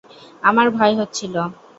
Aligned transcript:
আমার 0.43 0.67
ভয় 0.69 0.93
হচ্ছিল। 0.99 1.35